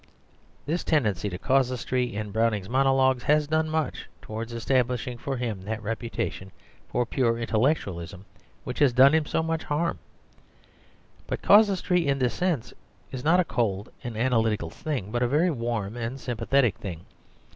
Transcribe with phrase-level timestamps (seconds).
[0.65, 5.83] This tendency to casuistry in Browning's monologues has done much towards establishing for him that
[5.83, 6.51] reputation
[6.89, 8.25] for pure intellectualism
[8.63, 9.99] which has done him so much harm.
[11.27, 12.73] But casuistry in this sense
[13.11, 17.05] is not a cold and analytical thing, but a very warm and sympathetic thing.